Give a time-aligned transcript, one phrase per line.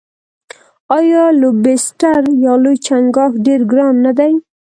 [0.97, 4.33] آیا لوبسټر یا لوی چنګاښ ډیر ګران نه دی؟